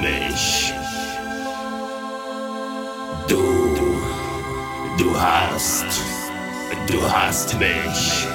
[0.00, 0.72] mich.
[3.28, 3.42] Du,
[4.98, 5.86] du hast,
[6.86, 8.26] du hast mich.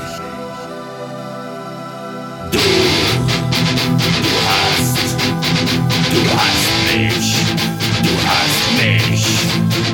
[2.51, 2.59] Du,
[4.23, 4.97] du hast,
[6.11, 7.35] du hast mich.
[8.03, 9.86] Du hast mich.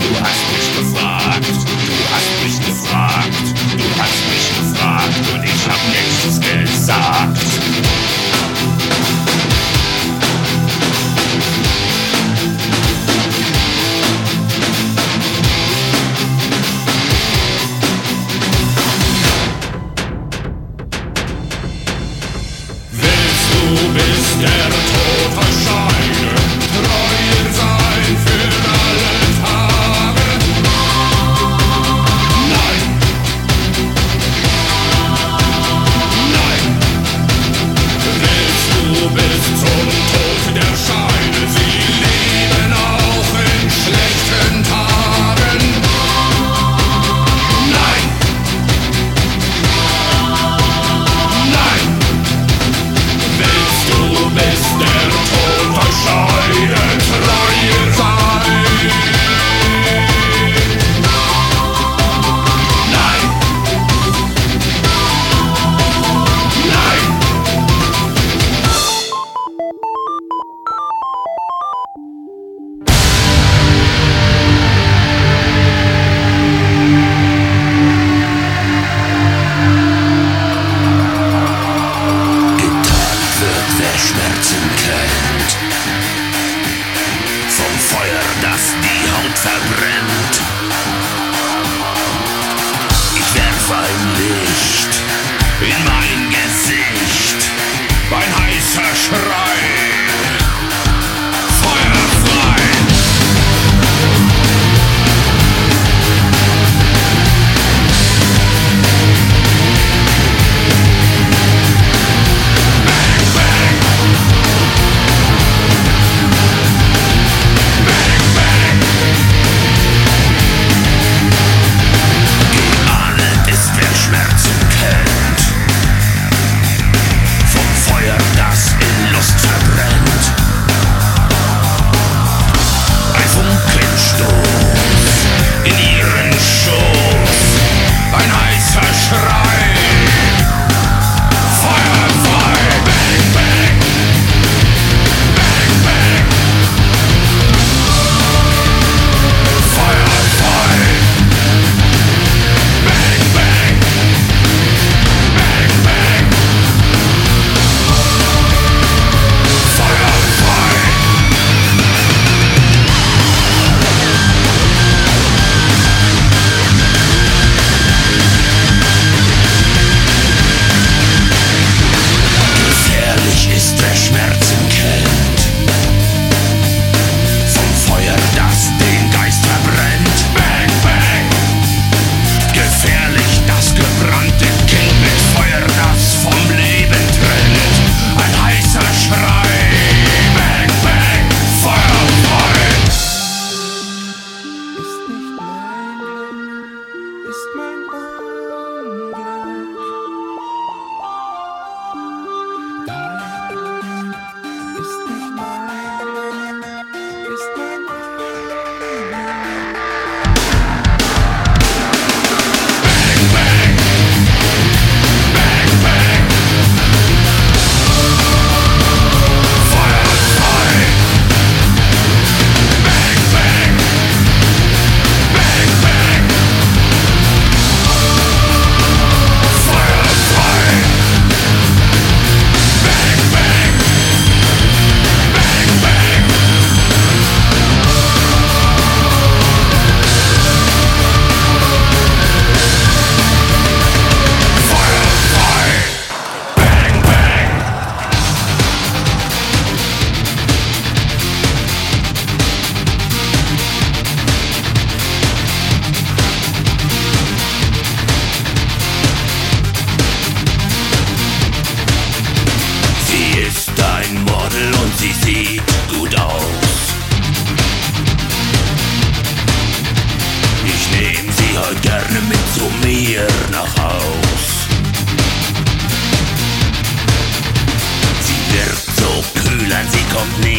[280.23, 280.52] of me.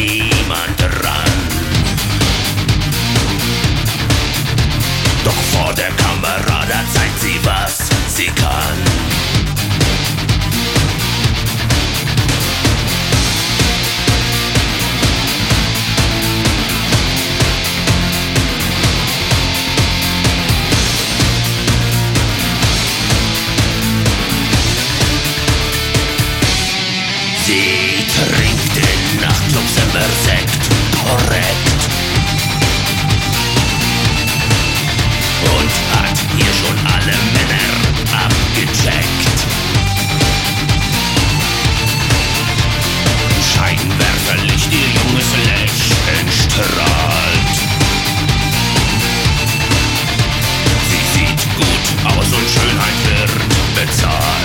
[29.55, 30.05] Luxemburg
[31.03, 31.69] korrekt.
[35.55, 37.67] Und hat hier schon alle Männer
[38.25, 39.23] abgecheckt.
[43.53, 47.55] Scheinwerferlicht, ihr junges Lächeln strahlt.
[50.89, 53.33] Sie sieht gut aus und Schönheit wird
[53.75, 54.44] bezahlt.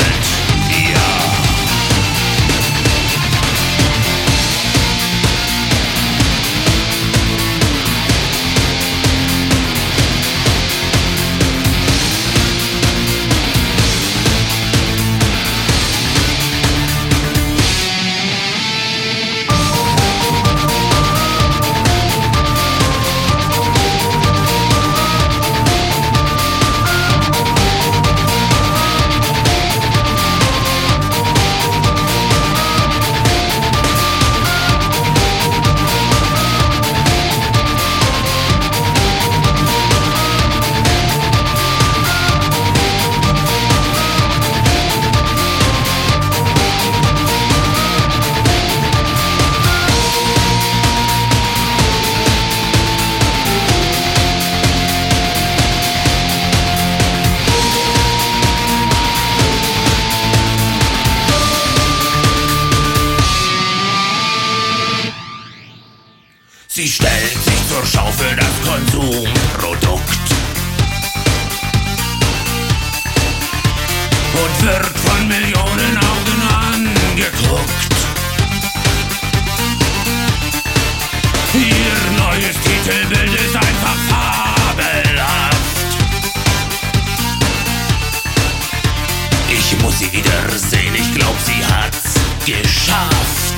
[91.30, 93.49] glaub, sie hat's geschafft.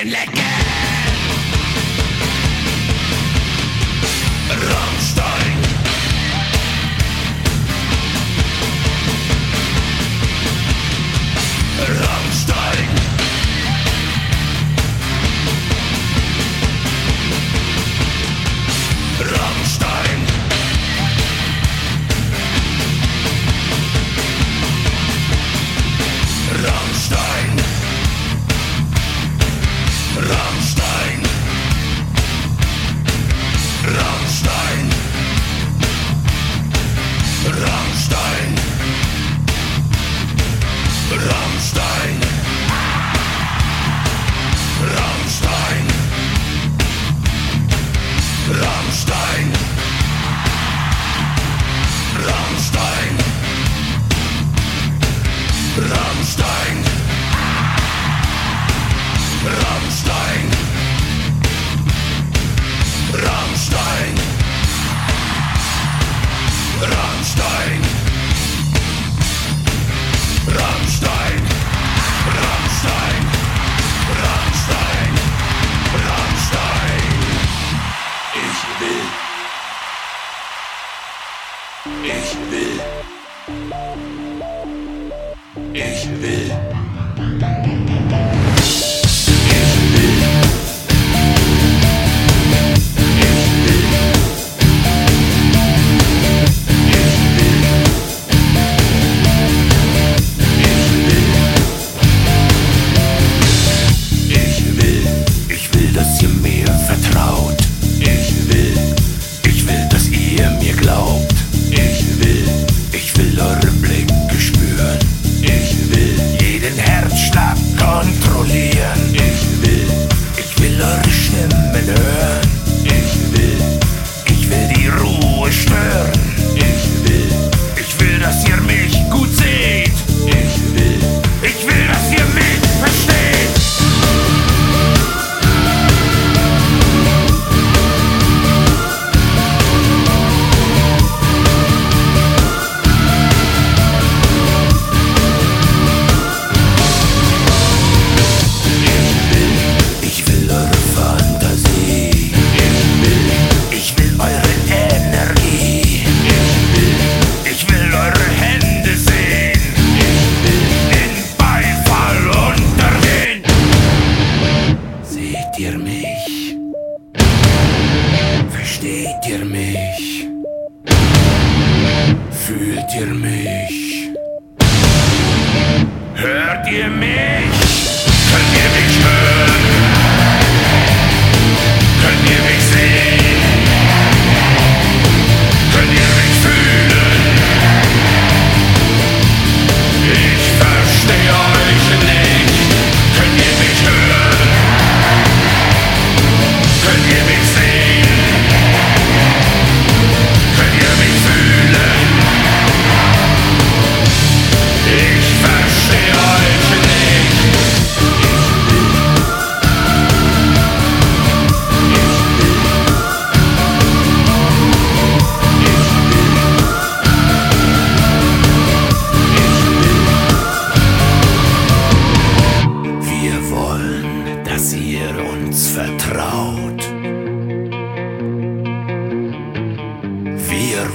[0.00, 0.49] and let go.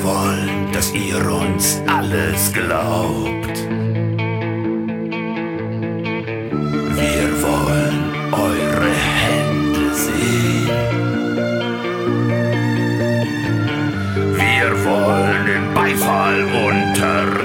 [0.05, 3.55] wollen, dass ihr uns alles glaubt.
[6.99, 7.97] Wir wollen
[8.31, 10.69] eure Hände sehen.
[14.41, 17.44] Wir wollen den Beifall unter